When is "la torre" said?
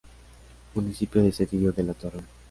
1.83-2.21